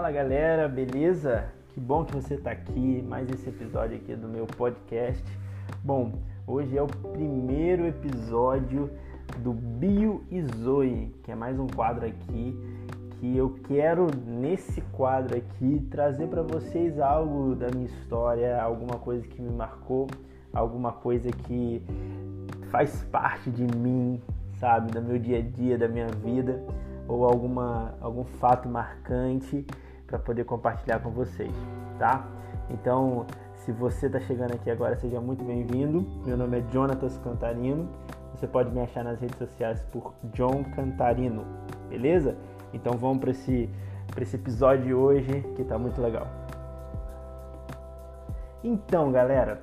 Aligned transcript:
Fala 0.00 0.12
galera, 0.12 0.66
beleza? 0.66 1.52
Que 1.68 1.78
bom 1.78 2.06
que 2.06 2.14
você 2.14 2.32
está 2.32 2.52
aqui, 2.52 3.04
mais 3.06 3.28
esse 3.28 3.50
episódio 3.50 3.98
aqui 3.98 4.16
do 4.16 4.26
meu 4.26 4.46
podcast. 4.46 5.22
Bom, 5.84 6.14
hoje 6.46 6.74
é 6.74 6.82
o 6.82 6.86
primeiro 6.86 7.86
episódio 7.86 8.90
do 9.40 9.52
Bio 9.52 10.24
e 10.30 10.40
Zoe, 10.56 11.14
que 11.22 11.30
é 11.30 11.34
mais 11.34 11.58
um 11.58 11.66
quadro 11.66 12.06
aqui 12.06 12.58
que 13.18 13.36
eu 13.36 13.58
quero 13.68 14.06
nesse 14.26 14.80
quadro 14.90 15.36
aqui 15.36 15.86
trazer 15.90 16.28
para 16.28 16.40
vocês 16.40 16.98
algo 16.98 17.54
da 17.54 17.66
minha 17.70 17.84
história, 17.84 18.58
alguma 18.58 18.98
coisa 18.98 19.28
que 19.28 19.42
me 19.42 19.52
marcou, 19.52 20.06
alguma 20.50 20.92
coisa 20.92 21.28
que 21.30 21.82
faz 22.70 23.04
parte 23.12 23.50
de 23.50 23.66
mim, 23.76 24.18
sabe, 24.54 24.92
do 24.92 25.02
meu 25.02 25.18
dia 25.18 25.40
a 25.40 25.42
dia, 25.42 25.76
da 25.76 25.88
minha 25.88 26.08
vida 26.08 26.58
ou 27.06 27.26
alguma, 27.26 27.92
algum 28.00 28.24
fato 28.24 28.66
marcante 28.66 29.66
para 30.10 30.18
poder 30.18 30.44
compartilhar 30.44 30.98
com 30.98 31.10
vocês, 31.10 31.52
tá? 31.98 32.26
Então, 32.68 33.26
se 33.54 33.70
você 33.70 34.06
está 34.06 34.18
chegando 34.20 34.54
aqui 34.54 34.68
agora, 34.68 34.96
seja 34.96 35.20
muito 35.20 35.44
bem-vindo. 35.44 36.04
Meu 36.26 36.36
nome 36.36 36.58
é 36.58 36.72
Jonatas 36.72 37.16
Cantarino. 37.18 37.88
Você 38.34 38.46
pode 38.46 38.70
me 38.70 38.80
achar 38.80 39.04
nas 39.04 39.20
redes 39.20 39.38
sociais 39.38 39.80
por 39.92 40.12
John 40.32 40.64
Cantarino, 40.74 41.44
beleza? 41.88 42.36
Então 42.72 42.94
vamos 42.94 43.18
para 43.18 43.30
esse, 43.30 43.70
esse 44.20 44.36
episódio 44.36 44.86
de 44.86 44.94
hoje 44.94 45.44
que 45.54 45.62
está 45.62 45.78
muito 45.78 46.00
legal. 46.00 46.26
Então, 48.64 49.12
galera, 49.12 49.62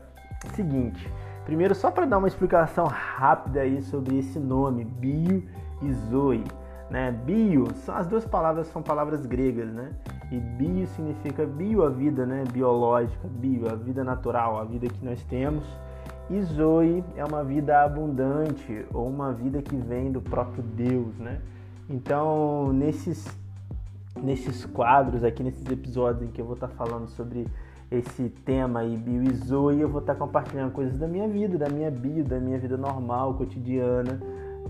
seguinte. 0.56 1.12
Primeiro, 1.44 1.76
só 1.76 1.92
para 1.92 2.06
dar 2.06 2.18
uma 2.18 2.28
explicação 2.28 2.86
rápida 2.86 3.62
aí 3.62 3.82
sobre 3.82 4.20
esse 4.20 4.40
nome, 4.40 4.84
Bio 4.86 5.44
e 5.82 5.94
Zoe 6.10 6.44
né? 6.90 7.12
Bio, 7.12 7.68
as 7.88 8.08
duas 8.08 8.26
palavras 8.26 8.68
são 8.68 8.82
palavras 8.82 9.26
gregas, 9.26 9.70
né? 9.70 9.92
E 10.32 10.40
bio 10.40 10.86
significa 10.88 11.46
bio, 11.46 11.84
a 11.84 11.90
vida, 11.90 12.26
né? 12.26 12.44
Biológica, 12.52 13.28
bio, 13.28 13.70
a 13.70 13.76
vida 13.76 14.04
natural, 14.04 14.60
a 14.60 14.66
vida 14.66 14.88
que 14.88 15.04
nós 15.04 15.24
temos. 15.24 15.66
E 16.30 16.42
Zoe 16.42 17.04
é 17.16 17.24
uma 17.24 17.44
vida 17.44 17.82
abundante 17.82 18.86
ou 18.94 19.08
uma 19.08 19.32
vida 19.32 19.62
que 19.62 19.78
vem 19.78 20.12
do 20.12 20.22
próprio 20.22 20.62
Deus, 20.62 21.18
né? 21.18 21.40
Então, 21.90 22.74
nesses, 22.74 23.26
nesses 24.22 24.66
quadros 24.66 25.24
aqui, 25.24 25.42
nesses 25.42 25.66
episódios 25.72 26.24
em 26.24 26.28
que 26.28 26.42
eu 26.42 26.46
vou 26.46 26.56
estar 26.56 26.68
falando 26.68 27.08
sobre 27.08 27.48
esse 27.90 28.28
tema 28.28 28.82
aí, 28.82 28.98
bio 28.98 29.24
e 29.24 29.34
Zoe, 29.34 29.80
eu 29.80 29.88
vou 29.88 30.02
estar 30.02 30.16
compartilhando 30.16 30.74
coisas 30.74 30.98
da 30.98 31.08
minha 31.08 31.30
vida, 31.30 31.58
da 31.58 31.70
minha 31.70 31.90
bio, 31.90 32.26
da 32.26 32.38
minha 32.38 32.60
vida 32.60 32.76
normal, 32.76 33.36
cotidiana, 33.36 34.20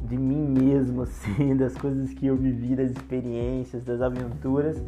de 0.03 0.15
mim 0.15 0.47
mesmo, 0.47 1.01
assim, 1.09 1.57
das 1.57 1.75
coisas 1.75 2.13
que 2.13 2.27
eu 2.27 2.35
vivi, 2.35 2.75
das 2.75 2.91
experiências, 2.91 3.83
das 3.83 3.99
aventuras 3.99 4.79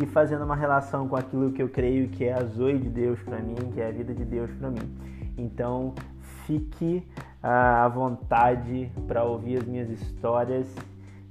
e 0.00 0.06
fazendo 0.06 0.44
uma 0.44 0.56
relação 0.56 1.08
com 1.08 1.16
aquilo 1.16 1.52
que 1.52 1.62
eu 1.62 1.68
creio 1.68 2.08
que 2.08 2.24
é 2.24 2.32
a 2.32 2.44
zoe 2.44 2.78
de 2.78 2.88
Deus 2.88 3.20
para 3.22 3.38
mim, 3.38 3.56
que 3.74 3.80
é 3.80 3.88
a 3.88 3.90
vida 3.90 4.14
de 4.14 4.24
Deus 4.24 4.50
para 4.52 4.70
mim. 4.70 4.96
Então, 5.36 5.94
fique 6.46 7.06
ah, 7.42 7.84
à 7.84 7.88
vontade 7.88 8.90
para 9.06 9.24
ouvir 9.24 9.58
as 9.58 9.64
minhas 9.64 9.90
histórias 9.90 10.66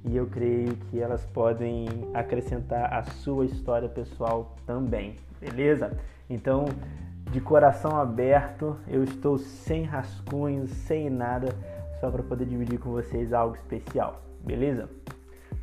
e 0.04 0.16
eu 0.16 0.26
creio 0.26 0.76
que 0.76 1.00
elas 1.00 1.24
podem 1.26 1.86
acrescentar 2.14 2.92
a 2.92 3.02
sua 3.02 3.44
história 3.44 3.88
pessoal 3.88 4.56
também, 4.66 5.16
beleza? 5.40 5.96
Então, 6.30 6.66
de 7.30 7.40
coração 7.40 7.96
aberto, 8.00 8.76
eu 8.86 9.02
estou 9.02 9.38
sem 9.38 9.84
rascunhos, 9.84 10.70
sem 10.70 11.10
nada 11.10 11.48
só 12.00 12.10
para 12.10 12.22
poder 12.22 12.46
dividir 12.46 12.78
com 12.78 12.90
vocês 12.90 13.32
algo 13.32 13.56
especial, 13.56 14.22
beleza? 14.44 14.88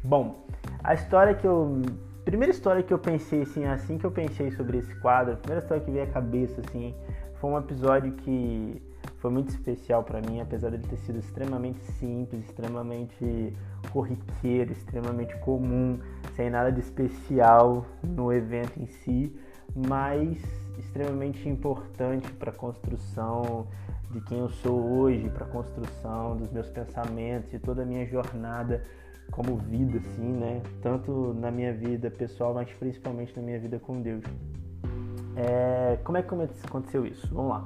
Bom, 0.03 0.45
a 0.83 0.93
história 0.93 1.33
que 1.33 1.47
eu 1.47 1.81
primeira 2.25 2.51
história 2.51 2.81
que 2.81 2.91
eu 2.91 2.97
pensei 2.97 3.43
assim, 3.43 3.65
assim 3.65 3.97
que 3.99 4.05
eu 4.05 4.11
pensei 4.11 4.51
sobre 4.51 4.79
esse 4.79 4.93
quadro, 4.95 5.33
a 5.33 5.37
primeira 5.37 5.61
história 5.61 5.83
que 5.83 5.91
veio 5.91 6.03
à 6.03 6.07
cabeça 6.07 6.59
assim, 6.67 6.93
foi 7.35 7.51
um 7.51 7.57
episódio 7.57 8.11
que 8.13 8.81
foi 9.19 9.29
muito 9.29 9.49
especial 9.49 10.03
para 10.03 10.19
mim, 10.21 10.41
apesar 10.41 10.71
de 10.71 10.79
ter 10.87 10.97
sido 10.97 11.19
extremamente 11.19 11.79
simples, 11.99 12.43
extremamente 12.45 13.53
corriqueiro, 13.91 14.71
extremamente 14.71 15.37
comum, 15.37 15.99
sem 16.35 16.49
nada 16.49 16.71
de 16.71 16.79
especial 16.79 17.85
no 18.03 18.33
evento 18.33 18.81
em 18.81 18.87
si, 18.87 19.35
mas 19.75 20.37
extremamente 20.79 21.47
importante 21.47 22.31
para 22.33 22.49
a 22.51 22.55
construção 22.55 23.67
de 24.09 24.21
quem 24.21 24.39
eu 24.39 24.49
sou 24.49 24.99
hoje, 24.99 25.29
para 25.29 25.45
a 25.45 25.49
construção 25.49 26.37
dos 26.37 26.51
meus 26.51 26.69
pensamentos 26.69 27.53
e 27.53 27.59
toda 27.59 27.83
a 27.83 27.85
minha 27.85 28.05
jornada 28.05 28.83
como 29.31 29.57
vida, 29.57 29.99
assim, 29.99 30.31
né? 30.31 30.61
Tanto 30.81 31.33
na 31.33 31.51
minha 31.51 31.73
vida 31.73 32.09
pessoal, 32.09 32.53
mas 32.53 32.71
principalmente 32.73 33.35
na 33.35 33.41
minha 33.41 33.59
vida 33.59 33.79
com 33.79 34.01
Deus. 34.01 34.23
É, 35.35 35.97
como 36.03 36.17
é 36.17 36.23
que 36.23 36.33
aconteceu 36.65 37.05
isso? 37.05 37.27
Vamos 37.33 37.51
lá. 37.51 37.65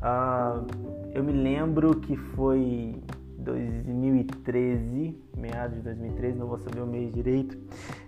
Uh, 0.00 0.66
eu 1.14 1.22
me 1.24 1.32
lembro 1.32 1.96
que 2.00 2.16
foi 2.16 3.02
2013, 3.38 5.18
meados 5.36 5.76
de 5.76 5.82
2013, 5.82 6.38
não 6.38 6.46
vou 6.46 6.58
saber 6.58 6.80
o 6.80 6.86
mês 6.86 7.12
direito. 7.12 7.56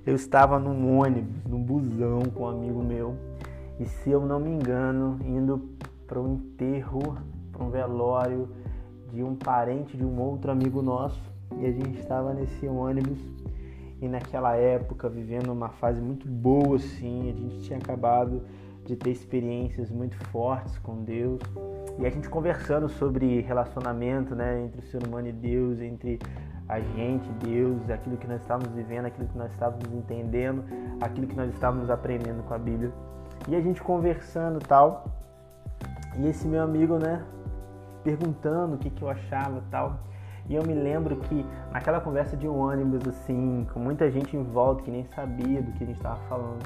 Eu 0.06 0.14
estava 0.14 0.58
num 0.58 0.98
ônibus, 0.98 1.44
num 1.44 1.62
busão 1.62 2.22
com 2.34 2.44
um 2.44 2.48
amigo 2.48 2.82
meu, 2.82 3.16
e 3.80 3.86
se 3.86 4.10
eu 4.10 4.24
não 4.24 4.38
me 4.38 4.50
engano, 4.50 5.18
indo 5.24 5.70
para 6.06 6.20
o 6.20 6.28
enterro 6.28 7.16
para 7.50 7.64
um 7.64 7.70
velório 7.70 8.48
de 9.12 9.22
um 9.22 9.34
parente 9.34 9.96
de 9.96 10.04
um 10.04 10.20
outro 10.20 10.50
amigo 10.50 10.82
nosso 10.82 11.31
e 11.60 11.66
a 11.66 11.72
gente 11.72 11.98
estava 11.98 12.32
nesse 12.32 12.66
ônibus 12.66 13.18
e 14.00 14.08
naquela 14.08 14.56
época 14.56 15.08
vivendo 15.08 15.50
uma 15.50 15.68
fase 15.68 16.00
muito 16.00 16.26
boa 16.28 16.76
assim, 16.76 17.30
a 17.30 17.32
gente 17.32 17.62
tinha 17.62 17.78
acabado 17.78 18.42
de 18.84 18.96
ter 18.96 19.10
experiências 19.10 19.90
muito 19.90 20.16
fortes 20.28 20.76
com 20.78 21.04
Deus 21.04 21.40
e 21.98 22.06
a 22.06 22.10
gente 22.10 22.28
conversando 22.28 22.88
sobre 22.88 23.40
relacionamento, 23.42 24.34
né, 24.34 24.64
entre 24.64 24.80
o 24.80 24.82
ser 24.82 25.06
humano 25.06 25.28
e 25.28 25.32
Deus, 25.32 25.80
entre 25.80 26.18
a 26.68 26.80
gente, 26.80 27.28
Deus, 27.44 27.88
aquilo 27.90 28.16
que 28.16 28.26
nós 28.26 28.40
estávamos 28.40 28.72
vivendo, 28.74 29.06
aquilo 29.06 29.28
que 29.28 29.36
nós 29.36 29.52
estávamos 29.52 29.92
entendendo, 29.92 30.64
aquilo 31.00 31.26
que 31.26 31.36
nós 31.36 31.52
estávamos 31.52 31.90
aprendendo 31.90 32.42
com 32.44 32.54
a 32.54 32.58
Bíblia. 32.58 32.90
E 33.46 33.54
a 33.54 33.60
gente 33.60 33.82
conversando 33.82 34.58
tal. 34.60 35.04
E 36.18 36.26
esse 36.26 36.46
meu 36.46 36.62
amigo, 36.62 36.98
né, 36.98 37.22
perguntando 38.02 38.76
o 38.76 38.78
que, 38.78 38.88
que 38.90 39.02
eu 39.02 39.08
achava 39.08 39.62
tal. 39.70 40.00
E 40.48 40.54
eu 40.54 40.62
me 40.62 40.74
lembro 40.74 41.16
que 41.16 41.46
naquela 41.72 42.00
conversa 42.00 42.36
de 42.36 42.48
um 42.48 42.58
ônibus, 42.58 43.06
assim, 43.06 43.66
com 43.72 43.80
muita 43.80 44.10
gente 44.10 44.36
em 44.36 44.42
volta 44.42 44.82
que 44.82 44.90
nem 44.90 45.04
sabia 45.14 45.62
do 45.62 45.72
que 45.72 45.84
a 45.84 45.86
gente 45.86 45.96
estava 45.96 46.20
falando, 46.28 46.62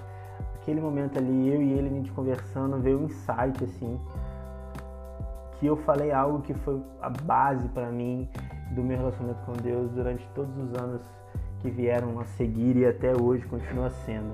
aquele 0.54 0.80
momento 0.80 1.18
ali, 1.18 1.48
eu 1.48 1.62
e 1.62 1.72
ele, 1.72 1.88
a 1.88 1.92
gente 1.92 2.10
conversando, 2.12 2.78
veio 2.78 3.00
um 3.00 3.04
insight, 3.04 3.62
assim, 3.62 4.00
que 5.58 5.66
eu 5.66 5.76
falei 5.76 6.12
algo 6.12 6.40
que 6.42 6.54
foi 6.54 6.82
a 7.00 7.10
base 7.10 7.68
para 7.68 7.90
mim 7.90 8.28
do 8.72 8.82
meu 8.82 8.96
relacionamento 8.96 9.40
com 9.44 9.52
Deus 9.52 9.90
durante 9.92 10.26
todos 10.34 10.56
os 10.58 10.74
anos 10.78 11.02
que 11.60 11.70
vieram 11.70 12.18
a 12.20 12.24
seguir 12.24 12.76
e 12.76 12.86
até 12.86 13.12
hoje 13.14 13.46
continua 13.46 13.90
sendo. 13.90 14.32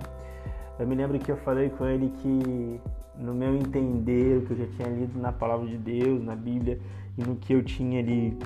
Eu 0.79 0.87
me 0.87 0.95
lembro 0.95 1.19
que 1.19 1.31
eu 1.31 1.37
falei 1.39 1.71
com 1.71 1.87
ele 1.87 2.13
que 2.17 2.81
no 3.17 3.35
meu 3.35 3.55
entender, 3.55 4.39
o 4.39 4.47
que 4.47 4.53
eu 4.53 4.57
já 4.57 4.67
tinha 4.69 4.89
lido 4.89 5.19
na 5.21 5.31
palavra 5.31 5.67
de 5.67 5.77
Deus, 5.77 6.25
na 6.25 6.35
Bíblia 6.35 6.79
e 7.17 7.23
no 7.23 7.37
que 7.37 7.53
eu 7.53 7.63
tinha 7.63 8.01
ali 8.01 8.37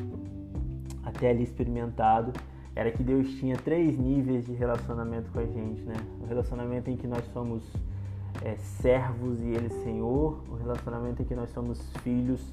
até 1.06 1.31
ali 1.31 1.44
experimentado, 1.44 2.33
era 2.75 2.91
que 2.91 3.03
Deus 3.03 3.31
tinha 3.39 3.56
três 3.56 3.97
níveis 3.97 4.44
de 4.44 4.53
relacionamento 4.53 5.31
com 5.31 5.39
a 5.39 5.47
gente, 5.47 5.81
né? 5.83 5.94
O 6.21 6.27
relacionamento 6.27 6.91
em 6.91 6.97
que 6.97 7.06
nós 7.06 7.25
somos 7.33 7.62
é, 8.43 8.56
servos 8.56 9.41
e 9.41 9.47
Ele 9.47 9.71
Senhor, 9.83 10.43
o 10.50 10.56
relacionamento 10.56 11.22
em 11.22 11.25
que 11.25 11.34
nós 11.34 11.49
somos 11.50 11.81
filhos 12.03 12.53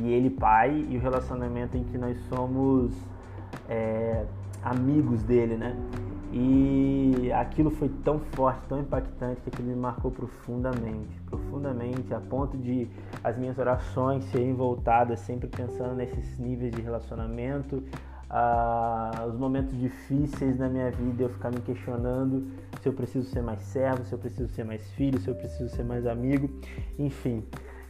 e 0.00 0.08
Ele 0.08 0.30
Pai, 0.30 0.84
e 0.88 0.96
o 0.96 1.00
relacionamento 1.00 1.76
em 1.76 1.84
que 1.84 1.96
nós 1.96 2.18
somos 2.28 2.92
é, 3.68 4.24
amigos 4.62 5.22
dele, 5.22 5.56
né? 5.56 5.76
E 6.32 7.30
aquilo 7.32 7.70
foi 7.70 7.88
tão 8.02 8.18
forte, 8.18 8.66
tão 8.68 8.80
impactante 8.80 9.40
que 9.42 9.50
aquilo 9.50 9.68
me 9.68 9.76
marcou 9.76 10.10
profundamente, 10.10 11.20
profundamente, 11.26 11.43
a 12.14 12.20
ponto 12.20 12.56
de 12.56 12.88
as 13.22 13.36
minhas 13.36 13.58
orações 13.58 14.24
serem 14.24 14.54
voltadas 14.54 15.20
sempre 15.20 15.48
pensando 15.48 15.94
nesses 15.94 16.38
níveis 16.38 16.72
de 16.72 16.80
relacionamento, 16.80 17.82
ah, 18.28 19.26
os 19.28 19.36
momentos 19.36 19.78
difíceis 19.78 20.58
na 20.58 20.68
minha 20.68 20.90
vida 20.90 21.22
eu 21.22 21.28
ficar 21.28 21.50
me 21.50 21.60
questionando 21.60 22.46
se 22.80 22.88
eu 22.88 22.92
preciso 22.92 23.28
ser 23.28 23.42
mais 23.42 23.60
servo, 23.60 24.04
se 24.04 24.12
eu 24.12 24.18
preciso 24.18 24.48
ser 24.52 24.64
mais 24.64 24.90
filho, 24.92 25.20
se 25.20 25.28
eu 25.28 25.34
preciso 25.34 25.68
ser 25.70 25.84
mais 25.84 26.06
amigo, 26.06 26.50
enfim. 26.98 27.44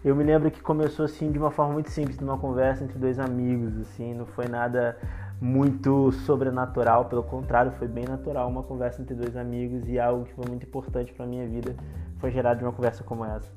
Eu 0.04 0.14
me 0.14 0.22
lembro 0.22 0.50
que 0.50 0.60
começou 0.60 1.06
assim 1.06 1.32
de 1.32 1.38
uma 1.38 1.50
forma 1.50 1.72
muito 1.72 1.88
simples, 1.88 2.20
numa 2.20 2.36
conversa 2.36 2.84
entre 2.84 2.98
dois 2.98 3.18
amigos, 3.18 3.74
assim, 3.80 4.12
não 4.12 4.26
foi 4.26 4.46
nada 4.46 4.98
muito 5.40 6.12
sobrenatural, 6.12 7.06
pelo 7.06 7.22
contrário, 7.22 7.72
foi 7.72 7.88
bem 7.88 8.04
natural 8.04 8.48
uma 8.48 8.62
conversa 8.62 9.00
entre 9.00 9.14
dois 9.14 9.36
amigos 9.36 9.88
e 9.88 9.98
algo 9.98 10.26
que 10.26 10.32
foi 10.34 10.44
muito 10.46 10.66
importante 10.66 11.12
para 11.12 11.26
minha 11.26 11.46
vida 11.48 11.74
foi 12.24 12.30
gerado 12.30 12.56
de 12.56 12.64
uma 12.64 12.72
conversa 12.72 13.04
como 13.04 13.22
essa. 13.22 13.52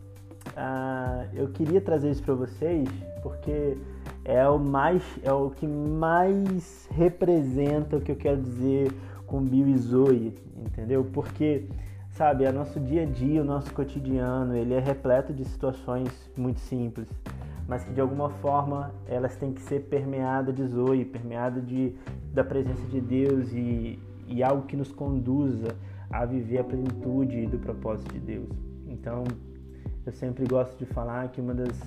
Ah, 0.57 1.23
eu 1.33 1.47
queria 1.47 1.79
trazer 1.79 2.11
isso 2.11 2.21
para 2.21 2.33
vocês 2.33 2.89
porque 3.23 3.77
é 4.25 4.45
o 4.45 4.59
mais, 4.59 5.01
é 5.23 5.31
o 5.31 5.49
que 5.51 5.65
mais 5.65 6.85
representa 6.91 7.95
o 7.95 8.01
que 8.01 8.11
eu 8.11 8.17
quero 8.17 8.41
dizer 8.41 8.91
com 9.25 9.41
Bill 9.41 9.69
e 9.69 9.77
Zoe, 9.77 10.35
entendeu? 10.57 11.05
Porque 11.13 11.69
sabe, 12.09 12.43
é 12.43 12.51
nosso 12.51 12.77
dia 12.77 13.03
a 13.03 13.05
dia, 13.05 13.41
o 13.41 13.45
nosso 13.45 13.73
cotidiano, 13.73 14.53
ele 14.53 14.73
é 14.73 14.79
repleto 14.81 15.31
de 15.31 15.45
situações 15.45 16.29
muito 16.35 16.59
simples, 16.59 17.07
mas 17.69 17.85
que 17.85 17.93
de 17.93 18.01
alguma 18.01 18.29
forma 18.29 18.91
elas 19.07 19.37
têm 19.37 19.53
que 19.53 19.61
ser 19.61 19.83
permeadas 19.83 20.53
de 20.53 20.67
zoe, 20.67 21.05
permeadas 21.05 21.65
de, 21.65 21.95
da 22.33 22.43
presença 22.43 22.85
de 22.87 22.99
Deus 22.99 23.49
e, 23.53 23.97
e 24.27 24.43
algo 24.43 24.63
que 24.63 24.75
nos 24.75 24.91
conduza 24.91 25.73
a 26.09 26.25
viver 26.25 26.59
a 26.59 26.63
plenitude 26.63 27.47
do 27.47 27.59
propósito 27.59 28.13
de 28.13 28.19
Deus. 28.19 28.49
Então, 28.87 29.23
eu 30.05 30.11
sempre 30.11 30.45
gosto 30.45 30.77
de 30.77 30.85
falar 30.85 31.27
que 31.29 31.41
uma 31.41 31.53
das, 31.53 31.79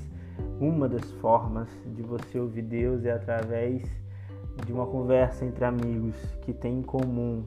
uma 0.61 0.89
das 0.89 1.11
formas 1.13 1.69
de 1.95 2.03
você 2.03 2.39
ouvir 2.39 2.63
Deus 2.63 3.05
é 3.05 3.13
através 3.13 3.83
de 4.67 4.73
uma 4.73 4.87
conversa 4.87 5.45
entre 5.45 5.65
amigos 5.65 6.15
que 6.43 6.53
têm 6.53 6.81
em 6.81 6.83
comum 6.83 7.45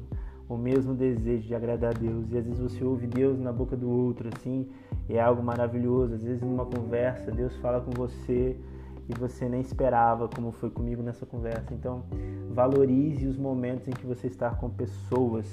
o 0.50 0.58
mesmo 0.58 0.94
desejo 0.94 1.48
de 1.48 1.56
agradar 1.56 1.92
a 1.92 2.00
Deus. 2.00 2.32
E 2.32 2.38
às 2.38 2.46
vezes 2.46 2.60
você 2.60 2.84
ouve 2.84 3.08
Deus 3.08 3.40
na 3.40 3.52
boca 3.52 3.76
do 3.76 3.90
outro, 3.90 4.30
assim, 4.36 4.70
é 5.10 5.20
algo 5.20 5.44
maravilhoso. 5.44 6.16
Às 6.16 6.24
vezes 6.24 6.42
numa 6.42 6.66
conversa 6.66 7.32
Deus 7.32 7.56
fala 7.58 7.80
com 7.82 7.92
você 7.92 8.58
e 9.10 9.14
você 9.20 9.50
nem 9.50 9.62
esperava, 9.62 10.28
como 10.28 10.52
foi 10.52 10.70
comigo 10.70 11.02
nessa 11.04 11.26
conversa. 11.26 11.74
Então, 11.74 12.04
valorize 12.52 13.28
os 13.28 13.38
momentos 13.38 13.88
em 13.88 13.92
que 13.92 14.06
você 14.06 14.28
está 14.28 14.52
com 14.52 14.70
pessoas 14.70 15.46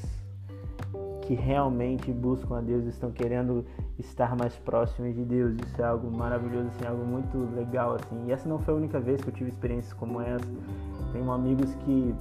que 1.30 1.34
realmente 1.36 2.10
buscam 2.10 2.58
a 2.58 2.60
Deus, 2.60 2.86
estão 2.86 3.12
querendo 3.12 3.64
estar 3.96 4.34
mais 4.36 4.56
próximos 4.56 5.14
de 5.14 5.22
Deus. 5.22 5.54
Isso 5.64 5.80
é 5.80 5.84
algo 5.84 6.10
maravilhoso, 6.10 6.66
assim, 6.66 6.84
algo 6.84 7.06
muito 7.06 7.38
legal, 7.54 7.94
assim. 7.94 8.26
E 8.26 8.32
essa 8.32 8.48
não 8.48 8.58
foi 8.58 8.74
a 8.74 8.76
única 8.76 8.98
vez 8.98 9.22
que 9.22 9.28
eu 9.28 9.32
tive 9.32 9.48
experiências 9.48 9.92
como 9.92 10.20
essa. 10.20 10.44
Tenho 11.12 11.30
amigos 11.30 11.72
que 11.84 12.12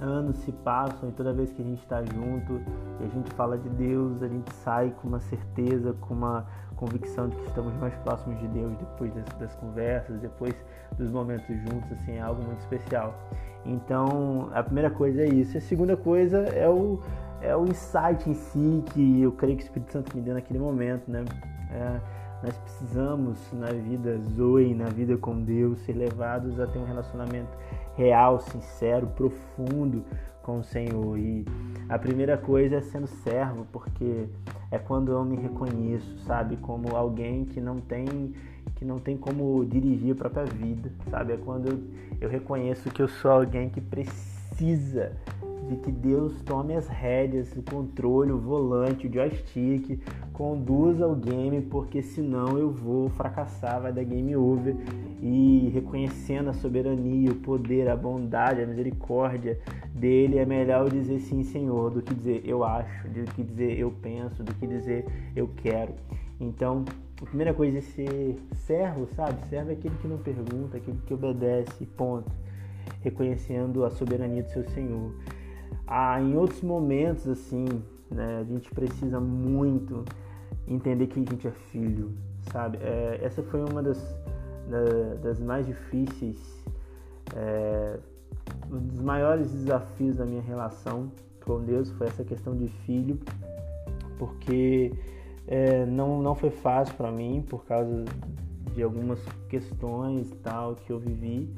anos 0.00 0.36
se 0.38 0.50
passam 0.50 1.10
e 1.10 1.12
toda 1.12 1.32
vez 1.32 1.52
que 1.52 1.62
a 1.62 1.64
gente 1.64 1.80
está 1.80 2.02
junto 2.02 2.60
e 3.00 3.04
a 3.04 3.08
gente 3.08 3.30
fala 3.34 3.56
de 3.56 3.68
Deus, 3.68 4.20
a 4.20 4.26
gente 4.26 4.52
sai 4.52 4.92
com 5.00 5.06
uma 5.06 5.20
certeza, 5.20 5.92
com 6.00 6.14
uma 6.14 6.44
convicção 6.74 7.28
de 7.28 7.36
que 7.36 7.46
estamos 7.46 7.72
mais 7.74 7.94
próximos 7.98 8.36
de 8.40 8.48
Deus 8.48 8.76
depois 8.78 9.14
das, 9.14 9.28
das 9.38 9.54
conversas, 9.54 10.18
depois 10.20 10.54
dos 10.96 11.08
momentos 11.12 11.46
juntos, 11.46 11.92
assim, 11.92 12.16
é 12.16 12.20
algo 12.20 12.42
muito 12.42 12.58
especial. 12.58 13.14
Então, 13.64 14.48
a 14.52 14.62
primeira 14.62 14.90
coisa 14.90 15.22
é 15.22 15.28
isso. 15.28 15.56
A 15.56 15.60
segunda 15.60 15.96
coisa 15.96 16.38
é 16.38 16.68
o, 16.68 17.00
é 17.40 17.56
o 17.56 17.66
insight 17.66 18.28
em 18.28 18.34
si 18.34 18.82
que 18.92 19.22
eu 19.22 19.32
creio 19.32 19.56
que 19.56 19.62
o 19.62 19.66
Espírito 19.66 19.92
Santo 19.92 20.16
me 20.16 20.22
deu 20.22 20.34
naquele 20.34 20.58
momento, 20.58 21.10
né? 21.10 21.24
É, 21.70 22.00
nós 22.42 22.56
precisamos, 22.56 23.52
na 23.52 23.72
vida 23.72 24.18
Zoe, 24.36 24.74
na 24.74 24.86
vida 24.86 25.16
com 25.16 25.42
Deus, 25.42 25.78
ser 25.80 25.94
levados 25.94 26.60
a 26.60 26.66
ter 26.66 26.78
um 26.78 26.84
relacionamento 26.84 27.50
real, 27.96 28.38
sincero, 28.38 29.08
profundo 29.08 30.04
com 30.42 30.60
o 30.60 30.64
Senhor. 30.64 31.18
E 31.18 31.44
a 31.88 31.98
primeira 31.98 32.38
coisa 32.38 32.76
é 32.76 32.80
sendo 32.80 33.08
servo, 33.08 33.66
porque 33.72 34.28
é 34.70 34.78
quando 34.78 35.12
eu 35.12 35.24
me 35.24 35.36
reconheço, 35.36 36.18
sabe, 36.20 36.56
como 36.58 36.94
alguém 36.96 37.44
que 37.44 37.60
não 37.60 37.80
tem 37.80 38.34
que 38.76 38.84
não 38.84 39.00
tem 39.00 39.16
como 39.16 39.64
dirigir 39.64 40.12
a 40.12 40.14
própria 40.14 40.44
vida, 40.44 40.92
sabe? 41.10 41.32
É 41.32 41.36
quando 41.36 41.68
eu, 41.68 41.80
eu 42.20 42.28
reconheço 42.28 42.88
que 42.90 43.02
eu 43.02 43.08
sou 43.08 43.32
alguém 43.32 43.68
que 43.68 43.80
precisa 43.80 45.16
de 45.68 45.76
que 45.76 45.92
Deus 45.92 46.40
tome 46.42 46.74
as 46.74 46.88
rédeas, 46.88 47.54
o 47.54 47.62
controle, 47.62 48.32
o 48.32 48.38
volante, 48.38 49.06
o 49.06 49.12
joystick, 49.12 50.00
conduza 50.32 51.06
o 51.06 51.14
game, 51.14 51.60
porque 51.62 52.02
senão 52.02 52.56
eu 52.56 52.70
vou 52.70 53.08
fracassar, 53.10 53.82
vai 53.82 53.92
dar 53.92 54.04
game 54.04 54.34
over. 54.36 54.74
E 55.20 55.70
reconhecendo 55.74 56.50
a 56.50 56.52
soberania, 56.52 57.30
o 57.30 57.36
poder, 57.36 57.88
a 57.88 57.96
bondade, 57.96 58.62
a 58.62 58.66
misericórdia 58.66 59.58
dele, 59.94 60.38
é 60.38 60.46
melhor 60.46 60.86
eu 60.86 60.90
dizer 60.90 61.18
sim, 61.20 61.42
Senhor, 61.42 61.90
do 61.90 62.02
que 62.02 62.14
dizer 62.14 62.42
eu 62.44 62.64
acho, 62.64 63.08
do 63.08 63.24
que 63.32 63.42
dizer 63.42 63.78
eu 63.78 63.90
penso, 63.90 64.42
do 64.42 64.54
que 64.54 64.66
dizer 64.66 65.04
eu 65.34 65.48
quero. 65.56 65.94
Então, 66.40 66.84
a 67.20 67.26
primeira 67.26 67.52
coisa 67.52 67.78
é 67.78 67.80
ser 67.80 68.38
servo, 68.54 69.08
sabe? 69.16 69.44
Servo 69.48 69.70
é 69.70 69.72
aquele 69.72 69.96
que 69.96 70.06
não 70.06 70.18
pergunta, 70.18 70.76
aquele 70.76 70.98
que 71.04 71.12
obedece, 71.12 71.84
ponto. 71.84 72.30
Reconhecendo 73.02 73.84
a 73.84 73.90
soberania 73.90 74.44
do 74.44 74.50
seu 74.50 74.64
Senhor. 74.70 75.12
Ah, 75.90 76.20
em 76.20 76.36
outros 76.36 76.60
momentos, 76.60 77.26
assim, 77.26 77.64
né, 78.10 78.40
a 78.40 78.44
gente 78.44 78.70
precisa 78.70 79.18
muito 79.18 80.04
entender 80.66 81.06
que 81.06 81.18
a 81.18 81.24
gente 81.24 81.48
é 81.48 81.50
filho, 81.50 82.12
sabe? 82.52 82.76
É, 82.82 83.20
essa 83.22 83.42
foi 83.42 83.64
uma 83.64 83.82
das, 83.82 83.98
da, 84.68 85.14
das 85.22 85.40
mais 85.40 85.66
difíceis, 85.66 86.62
é, 87.34 87.98
um 88.70 88.78
dos 88.78 89.00
maiores 89.00 89.50
desafios 89.50 90.16
da 90.16 90.26
minha 90.26 90.42
relação 90.42 91.10
com 91.42 91.64
Deus 91.64 91.90
foi 91.92 92.06
essa 92.06 92.22
questão 92.22 92.54
de 92.54 92.68
filho, 92.84 93.18
porque 94.18 94.92
é, 95.46 95.86
não, 95.86 96.20
não 96.20 96.34
foi 96.34 96.50
fácil 96.50 96.94
para 96.96 97.10
mim 97.10 97.42
por 97.48 97.64
causa 97.64 98.04
de 98.74 98.82
algumas 98.82 99.24
questões 99.48 100.30
tal 100.42 100.74
que 100.74 100.92
eu 100.92 100.98
vivi 100.98 101.48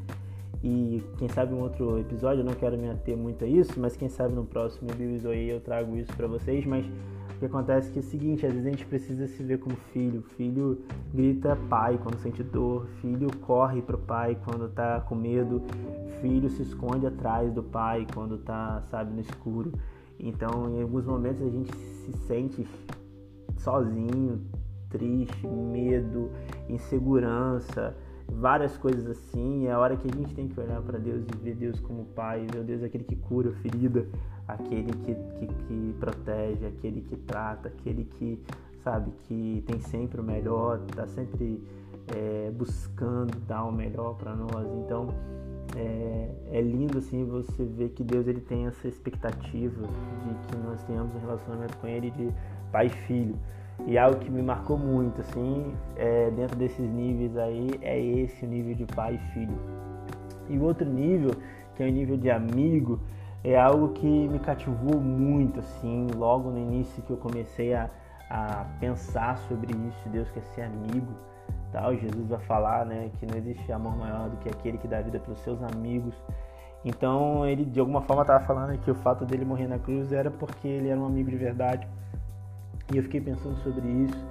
e 0.62 1.02
quem 1.16 1.26
sabe 1.28 1.54
um 1.54 1.60
outro 1.60 1.98
episódio, 1.98 2.40
eu 2.40 2.44
não 2.44 2.52
quero 2.52 2.76
me 2.76 2.90
ater 2.90 3.16
muito 3.16 3.44
a 3.44 3.48
isso, 3.48 3.80
mas 3.80 3.96
quem 3.96 4.10
sabe 4.10 4.34
no 4.34 4.44
próximo 4.44 4.90
aí 5.30 5.48
eu 5.48 5.60
trago 5.60 5.96
isso 5.96 6.12
para 6.14 6.26
vocês. 6.26 6.66
Mas 6.66 6.84
o 6.84 7.38
que 7.38 7.46
acontece 7.46 7.88
é 7.88 7.92
que 7.92 7.98
é 7.98 8.02
o 8.02 8.04
seguinte, 8.04 8.44
às 8.44 8.52
vezes 8.52 8.66
a 8.66 8.70
gente 8.70 8.84
precisa 8.84 9.26
se 9.26 9.42
ver 9.42 9.58
como 9.58 9.74
filho. 9.92 10.22
Filho 10.36 10.82
grita 11.14 11.56
pai 11.70 11.98
quando 12.02 12.18
sente 12.18 12.42
dor, 12.42 12.86
filho 13.00 13.28
corre 13.40 13.80
pro 13.80 13.96
pai 13.96 14.36
quando 14.44 14.68
tá 14.68 15.00
com 15.00 15.14
medo, 15.14 15.62
filho 16.20 16.50
se 16.50 16.62
esconde 16.62 17.06
atrás 17.06 17.50
do 17.54 17.62
pai 17.62 18.06
quando 18.12 18.36
tá, 18.36 18.82
sabe, 18.90 19.14
no 19.14 19.20
escuro. 19.20 19.72
Então, 20.18 20.68
em 20.76 20.82
alguns 20.82 21.06
momentos 21.06 21.40
a 21.40 21.48
gente 21.48 21.74
se 21.74 22.12
sente 22.26 22.68
sozinho, 23.56 24.42
triste, 24.90 25.46
medo, 25.46 26.30
insegurança 26.68 27.96
várias 28.30 28.76
coisas 28.76 29.06
assim. 29.06 29.66
É 29.66 29.72
a 29.72 29.78
hora 29.78 29.96
que 29.96 30.08
a 30.08 30.14
gente 30.14 30.34
tem 30.34 30.48
que 30.48 30.58
olhar 30.58 30.80
para 30.82 30.98
Deus 30.98 31.24
e 31.26 31.38
ver 31.38 31.54
Deus 31.54 31.80
como 31.80 32.04
Pai, 32.06 32.46
ver 32.52 32.62
Deus 32.64 32.82
aquele 32.82 33.04
que 33.04 33.16
cura 33.16 33.50
a 33.50 33.52
ferida, 33.54 34.06
aquele 34.46 34.92
que, 34.92 35.14
que, 35.14 35.46
que, 35.46 35.94
protege, 35.98 36.66
aquele 36.66 37.00
que 37.02 37.16
trata, 37.16 37.68
aquele 37.68 38.04
que, 38.04 38.40
sabe, 38.82 39.10
que 39.26 39.62
tem 39.66 39.80
sempre 39.80 40.20
o 40.20 40.24
melhor, 40.24 40.80
está 40.88 41.06
sempre 41.06 41.62
é, 42.14 42.50
buscando 42.50 43.38
dar 43.46 43.64
o 43.64 43.72
melhor 43.72 44.14
para 44.14 44.34
nós. 44.34 44.66
Então, 44.84 45.08
é, 45.76 46.30
é, 46.52 46.60
lindo 46.60 46.98
assim 46.98 47.24
você 47.24 47.64
ver 47.64 47.90
que 47.90 48.02
Deus 48.02 48.26
ele 48.26 48.40
tem 48.40 48.66
essa 48.66 48.88
expectativa 48.88 49.82
de 49.86 50.48
que 50.48 50.56
nós 50.64 50.82
tenhamos 50.84 51.14
um 51.14 51.20
relacionamento 51.20 51.76
com 51.78 51.86
Ele 51.86 52.10
de 52.10 52.32
pai 52.72 52.86
e 52.86 52.90
filho. 52.90 53.36
E 53.86 53.98
algo 53.98 54.18
que 54.18 54.30
me 54.30 54.42
marcou 54.42 54.78
muito, 54.78 55.20
assim, 55.20 55.74
é, 55.96 56.30
dentro 56.30 56.56
desses 56.56 56.88
níveis 56.88 57.36
aí, 57.36 57.70
é 57.82 57.98
esse 57.98 58.44
o 58.44 58.48
nível 58.48 58.74
de 58.74 58.86
pai 58.86 59.14
e 59.14 59.32
filho. 59.32 59.58
E 60.48 60.58
o 60.58 60.62
outro 60.62 60.88
nível, 60.88 61.30
que 61.74 61.82
é 61.82 61.86
o 61.86 61.90
nível 61.90 62.16
de 62.16 62.30
amigo, 62.30 63.00
é 63.42 63.58
algo 63.58 63.88
que 63.90 64.06
me 64.06 64.38
cativou 64.38 65.00
muito, 65.00 65.60
assim, 65.60 66.08
logo 66.14 66.50
no 66.50 66.58
início 66.58 67.02
que 67.02 67.10
eu 67.10 67.16
comecei 67.16 67.74
a, 67.74 67.88
a 68.28 68.66
pensar 68.78 69.38
sobre 69.48 69.72
isso, 69.88 70.08
Deus 70.10 70.30
quer 70.30 70.42
ser 70.54 70.62
amigo, 70.62 71.12
tal. 71.72 71.96
Jesus 71.96 72.28
vai 72.28 72.40
falar, 72.40 72.84
né, 72.84 73.10
que 73.18 73.26
não 73.26 73.36
existe 73.36 73.72
amor 73.72 73.96
maior 73.96 74.28
do 74.28 74.36
que 74.38 74.48
aquele 74.48 74.78
que 74.78 74.86
dá 74.86 75.00
vida 75.00 75.18
pelos 75.18 75.38
seus 75.40 75.62
amigos. 75.62 76.14
Então, 76.84 77.46
ele 77.46 77.64
de 77.64 77.80
alguma 77.80 78.02
forma 78.02 78.22
estava 78.22 78.44
falando 78.44 78.78
que 78.78 78.90
o 78.90 78.94
fato 78.94 79.24
dele 79.24 79.44
morrer 79.44 79.68
na 79.68 79.78
cruz 79.78 80.12
era 80.12 80.30
porque 80.30 80.66
ele 80.66 80.88
era 80.88 80.98
um 80.98 81.06
amigo 81.06 81.30
de 81.30 81.36
verdade. 81.36 81.86
E 82.92 82.96
eu 82.96 83.02
fiquei 83.02 83.20
pensando 83.20 83.56
sobre 83.62 83.88
isso. 83.88 84.26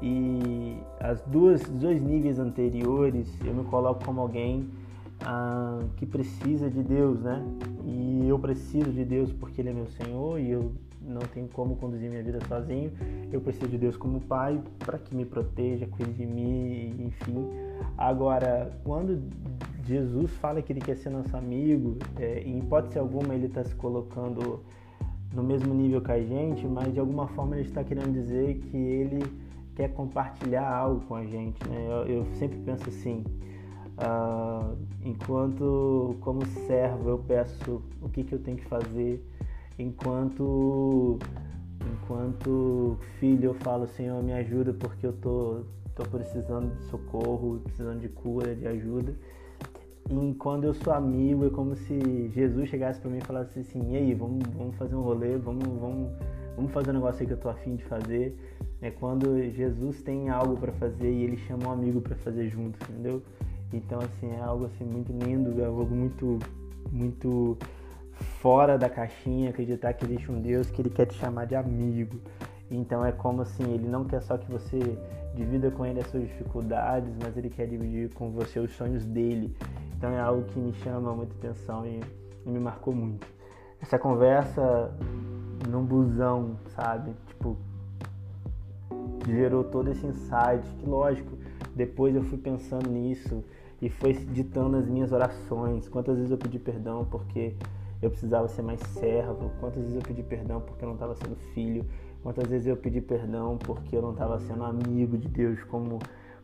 E 0.00 0.78
as 0.98 1.20
duas, 1.22 1.62
dois 1.68 2.02
níveis 2.02 2.38
anteriores, 2.38 3.28
eu 3.44 3.54
me 3.54 3.64
coloco 3.64 4.04
como 4.04 4.20
alguém 4.20 4.68
ah, 5.24 5.78
que 5.96 6.04
precisa 6.04 6.68
de 6.68 6.82
Deus, 6.82 7.20
né? 7.20 7.44
E 7.84 8.26
eu 8.28 8.38
preciso 8.38 8.90
de 8.90 9.04
Deus 9.04 9.32
porque 9.32 9.60
Ele 9.60 9.70
é 9.70 9.72
meu 9.72 9.86
Senhor 9.86 10.40
e 10.40 10.50
eu 10.50 10.72
não 11.00 11.20
tenho 11.20 11.48
como 11.48 11.76
conduzir 11.76 12.10
minha 12.10 12.22
vida 12.22 12.38
sozinho. 12.48 12.90
Eu 13.32 13.40
preciso 13.40 13.68
de 13.68 13.78
Deus 13.78 13.96
como 13.96 14.20
Pai 14.20 14.60
para 14.80 14.98
que 14.98 15.14
me 15.14 15.24
proteja, 15.24 15.86
cuide 15.86 16.12
de 16.12 16.26
mim, 16.26 17.06
enfim. 17.06 17.48
Agora, 17.96 18.70
quando 18.84 19.22
Jesus 19.84 20.32
fala 20.32 20.62
que 20.62 20.72
Ele 20.72 20.80
quer 20.80 20.96
ser 20.96 21.10
nosso 21.10 21.36
amigo, 21.36 21.96
é, 22.18 22.40
em 22.40 22.58
hipótese 22.58 22.98
alguma 22.98 23.34
Ele 23.34 23.46
está 23.46 23.64
se 23.64 23.74
colocando 23.74 24.60
no 25.32 25.42
mesmo 25.42 25.74
nível 25.74 26.00
que 26.00 26.12
a 26.12 26.20
gente, 26.20 26.66
mas 26.66 26.92
de 26.92 27.00
alguma 27.00 27.26
forma 27.28 27.56
ele 27.56 27.66
está 27.66 27.82
querendo 27.82 28.12
dizer 28.12 28.58
que 28.58 28.76
ele 28.76 29.22
quer 29.74 29.92
compartilhar 29.94 30.68
algo 30.68 31.00
com 31.06 31.14
a 31.14 31.24
gente. 31.24 31.58
Né? 31.68 31.86
Eu, 31.88 32.06
eu 32.06 32.26
sempre 32.34 32.58
penso 32.58 32.88
assim, 32.88 33.24
uh, 33.98 34.76
enquanto 35.02 36.16
como 36.20 36.44
servo 36.46 37.10
eu 37.10 37.18
peço 37.18 37.82
o 38.00 38.08
que, 38.08 38.22
que 38.24 38.34
eu 38.34 38.38
tenho 38.38 38.56
que 38.56 38.66
fazer, 38.66 39.24
enquanto 39.78 41.18
enquanto 41.94 42.96
filho 43.18 43.46
eu 43.46 43.54
falo 43.54 43.88
Senhor 43.88 44.22
me 44.22 44.32
ajuda 44.32 44.72
porque 44.72 45.04
eu 45.04 45.12
tô 45.14 45.64
tô 45.94 46.04
precisando 46.04 46.74
de 46.76 46.84
socorro, 46.84 47.60
precisando 47.64 48.00
de 48.00 48.08
cura, 48.08 48.54
de 48.54 48.66
ajuda. 48.66 49.14
E 50.10 50.34
quando 50.34 50.64
eu 50.64 50.74
sou 50.74 50.92
amigo, 50.92 51.46
é 51.46 51.50
como 51.50 51.76
se 51.76 52.28
Jesus 52.34 52.68
chegasse 52.68 53.00
para 53.00 53.10
mim 53.10 53.18
e 53.18 53.24
falasse 53.24 53.60
assim: 53.60 53.92
e 53.92 53.96
aí, 53.96 54.14
vamos, 54.14 54.42
vamos 54.56 54.76
fazer 54.76 54.94
um 54.94 55.02
rolê, 55.02 55.36
vamos, 55.36 55.64
vamos, 55.64 56.10
vamos 56.56 56.72
fazer 56.72 56.90
um 56.90 56.94
negócio 56.94 57.20
aí 57.20 57.26
que 57.26 57.32
eu 57.32 57.38
tô 57.38 57.48
afim 57.48 57.76
de 57.76 57.84
fazer. 57.84 58.36
É 58.80 58.90
quando 58.90 59.40
Jesus 59.50 60.02
tem 60.02 60.28
algo 60.28 60.56
para 60.56 60.72
fazer 60.72 61.10
e 61.10 61.22
ele 61.22 61.36
chama 61.36 61.68
um 61.68 61.72
amigo 61.72 62.00
para 62.00 62.16
fazer 62.16 62.48
junto, 62.48 62.78
entendeu? 62.90 63.22
Então, 63.72 64.00
assim, 64.00 64.30
é 64.30 64.40
algo 64.40 64.66
assim 64.66 64.84
muito 64.84 65.12
lindo, 65.12 65.60
é 65.62 65.66
algo 65.66 65.86
muito, 65.86 66.38
muito 66.90 67.56
fora 68.40 68.76
da 68.76 68.88
caixinha, 68.90 69.50
acreditar 69.50 69.92
que 69.94 70.04
existe 70.04 70.30
um 70.30 70.40
Deus 70.40 70.70
que 70.70 70.82
ele 70.82 70.90
quer 70.90 71.06
te 71.06 71.14
chamar 71.14 71.46
de 71.46 71.54
amigo. 71.54 72.20
Então 72.70 73.04
é 73.04 73.12
como 73.12 73.42
assim, 73.42 73.64
ele 73.72 73.86
não 73.86 74.04
quer 74.04 74.22
só 74.22 74.36
que 74.38 74.50
você 74.50 74.78
divida 75.34 75.70
com 75.70 75.84
ele 75.84 76.00
as 76.00 76.06
suas 76.06 76.24
dificuldades, 76.24 77.14
mas 77.22 77.36
ele 77.36 77.50
quer 77.50 77.66
dividir 77.66 78.12
com 78.14 78.30
você 78.30 78.58
os 78.58 78.72
sonhos 78.72 79.04
dele. 79.04 79.54
Então 80.02 80.10
é 80.10 80.18
algo 80.18 80.42
que 80.46 80.58
me 80.58 80.72
chama 80.72 81.14
muita 81.14 81.32
atenção 81.34 81.86
e, 81.86 82.00
e 82.44 82.50
me 82.50 82.58
marcou 82.58 82.92
muito. 82.92 83.24
Essa 83.80 84.00
conversa 84.00 84.92
num 85.68 85.84
busão, 85.84 86.56
sabe? 86.74 87.12
Tipo, 87.28 87.56
gerou 89.24 89.62
todo 89.62 89.88
esse 89.92 90.04
insight, 90.04 90.66
que 90.80 90.86
lógico, 90.88 91.38
depois 91.76 92.16
eu 92.16 92.24
fui 92.24 92.36
pensando 92.36 92.90
nisso 92.90 93.44
e 93.80 93.88
foi 93.88 94.12
ditando 94.12 94.76
as 94.76 94.88
minhas 94.88 95.12
orações. 95.12 95.88
Quantas 95.88 96.16
vezes 96.16 96.32
eu 96.32 96.38
pedi 96.38 96.58
perdão 96.58 97.04
porque 97.04 97.54
eu 98.02 98.10
precisava 98.10 98.48
ser 98.48 98.62
mais 98.62 98.80
servo, 98.80 99.52
quantas 99.60 99.84
vezes 99.84 99.94
eu 99.94 100.02
pedi 100.02 100.24
perdão 100.24 100.60
porque 100.62 100.84
eu 100.84 100.88
não 100.88 100.94
estava 100.94 101.14
sendo 101.14 101.36
filho, 101.54 101.86
quantas 102.24 102.48
vezes 102.48 102.66
eu 102.66 102.76
pedi 102.76 103.00
perdão 103.00 103.56
porque 103.56 103.94
eu 103.94 104.02
não 104.02 104.10
estava 104.10 104.40
sendo 104.40 104.64
amigo 104.64 105.16
de 105.16 105.28
Deus 105.28 105.62
como, 105.62 106.00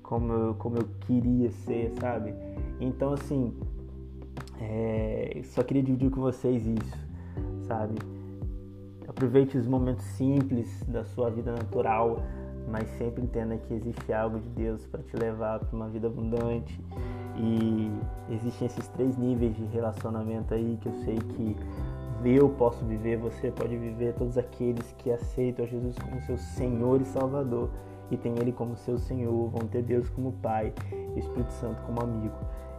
como, 0.09 0.33
eu, 0.33 0.55
como 0.55 0.79
eu 0.79 0.89
queria 1.01 1.51
ser, 1.51 1.93
sabe? 2.01 2.35
Então, 2.81 3.13
assim, 3.13 3.53
é, 4.59 5.43
só 5.45 5.63
queria 5.63 5.83
dividir 5.83 6.11
com 6.11 6.23
vocês 6.23 6.67
isso, 6.67 6.97
sabe? 7.67 7.95
Aproveite 9.07 9.59
os 9.59 9.67
momentos 9.67 10.03
simples 10.05 10.83
da 10.89 11.05
sua 11.05 11.29
vida 11.29 11.53
natural, 11.53 12.23
mas 12.71 12.89
sempre 12.97 13.23
entenda 13.23 13.59
que 13.59 13.75
existe 13.75 14.11
algo 14.11 14.39
de 14.41 14.49
Deus 14.49 14.87
para 14.87 15.03
te 15.03 15.15
levar 15.15 15.59
para 15.59 15.77
uma 15.77 15.89
vida 15.89 16.07
abundante. 16.07 16.81
E 17.37 17.91
existem 18.31 18.67
esses 18.67 18.89
três 18.89 19.15
níveis 19.19 19.55
de 19.57 19.65
relacionamento 19.67 20.55
aí 20.55 20.79
que 20.81 20.89
eu 20.89 20.95
sei 21.05 21.17
que 21.17 21.55
eu 22.25 22.49
posso 22.49 22.83
viver, 22.87 23.19
você 23.19 23.51
pode 23.51 23.77
viver, 23.77 24.15
todos 24.15 24.39
aqueles 24.39 24.91
que 24.97 25.11
aceitam 25.11 25.67
Jesus 25.67 25.97
como 25.99 26.21
seu 26.23 26.39
Senhor 26.39 27.03
e 27.03 27.05
Salvador 27.05 27.69
e 28.11 28.17
tem 28.17 28.35
Ele 28.39 28.53
como 28.53 28.77
seu 28.77 28.99
Senhor, 28.99 29.49
vão 29.49 29.67
ter 29.69 29.83
Deus 29.83 30.09
como 30.11 30.33
Pai 30.33 30.73
Espírito 31.17 31.53
Santo 31.53 31.81
como 31.83 32.03
amigo. 32.03 32.37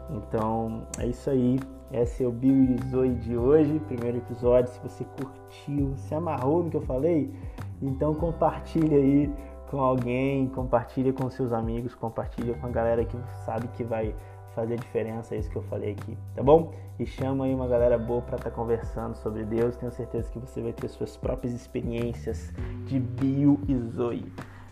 Então 0.09 0.83
é 0.97 1.07
isso 1.07 1.29
aí. 1.29 1.59
Esse 1.91 2.23
é 2.23 2.27
o 2.27 2.31
Bill 2.31 2.75
e 2.75 2.89
Zoe 2.89 3.15
de 3.15 3.35
hoje, 3.35 3.79
primeiro 3.87 4.17
episódio. 4.17 4.71
Se 4.71 4.79
você 4.79 5.03
curtiu, 5.03 5.93
se 5.97 6.13
amarrou 6.13 6.63
no 6.63 6.69
que 6.69 6.77
eu 6.77 6.81
falei, 6.81 7.33
então 7.81 8.13
compartilha 8.13 8.97
aí 8.97 9.31
com 9.69 9.79
alguém, 9.79 10.47
compartilha 10.49 11.13
com 11.13 11.29
seus 11.29 11.51
amigos, 11.51 11.95
compartilha 11.95 12.53
com 12.55 12.67
a 12.67 12.69
galera 12.69 13.05
que 13.05 13.17
sabe 13.45 13.67
que 13.69 13.83
vai 13.83 14.15
fazer 14.55 14.77
diferença, 14.77 15.35
é 15.35 15.37
isso 15.37 15.49
que 15.49 15.55
eu 15.55 15.61
falei 15.63 15.91
aqui, 15.91 16.17
tá 16.35 16.43
bom? 16.43 16.71
E 16.99 17.05
chama 17.05 17.45
aí 17.45 17.53
uma 17.53 17.67
galera 17.67 17.97
boa 17.97 18.21
para 18.21 18.35
estar 18.35 18.49
tá 18.49 18.55
conversando 18.55 19.15
sobre 19.15 19.45
Deus, 19.45 19.77
tenho 19.77 19.91
certeza 19.91 20.29
que 20.31 20.39
você 20.39 20.61
vai 20.61 20.73
ter 20.73 20.87
suas 20.89 21.15
próprias 21.15 21.53
experiências 21.53 22.51
de 22.85 22.99
Bio 22.99 23.59
e 23.67 23.75
Zoe. 23.77 24.25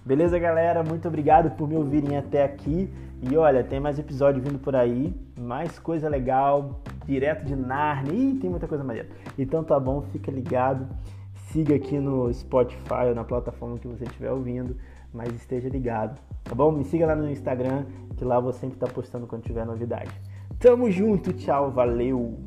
Beleza, 0.08 0.40
galera? 0.40 0.82
Muito 0.86 1.06
obrigado 1.06 1.52
por 1.58 1.68
me 1.68 1.76
ouvirem 1.76 2.16
até 2.16 2.42
aqui. 2.42 2.90
E 3.22 3.36
olha, 3.36 3.62
tem 3.62 3.78
mais 3.78 4.00
episódio 4.00 4.42
vindo 4.42 4.58
por 4.58 4.74
aí, 4.74 5.14
mais 5.38 5.78
coisa 5.78 6.08
legal, 6.08 6.80
direto 7.06 7.44
de 7.44 7.58
Narnia, 7.58 8.14
Ih, 8.14 8.36
tem 8.36 8.50
muita 8.50 8.70
coisa 8.70 8.86
maneira. 8.86 9.10
Então 9.38 9.66
tá 9.66 9.78
bom, 9.78 10.02
fica 10.04 10.32
ligado. 10.32 10.88
Siga 11.52 11.76
aqui 11.76 12.00
no 12.00 12.34
Spotify 12.34 13.08
ou 13.10 13.16
na 13.16 13.26
plataforma 13.26 13.78
que 13.78 13.88
você 13.88 14.06
estiver 14.06 14.32
ouvindo, 14.32 14.78
mas 15.14 15.36
esteja 15.36 15.68
ligado, 15.68 16.18
tá 16.42 16.56
bom? 16.56 16.72
Me 16.72 16.86
siga 16.86 17.06
lá 17.06 17.14
no 17.16 17.30
Instagram, 17.30 17.84
que 18.16 18.24
lá 18.24 18.36
eu 18.36 18.44
vou 18.44 18.54
sempre 18.54 18.78
estar 18.78 18.88
postando 18.88 19.28
quando 19.28 19.44
tiver 19.44 19.66
novidade. 19.66 20.12
Tamo 20.58 20.90
junto, 20.90 21.34
tchau, 21.34 21.70
valeu! 21.70 22.40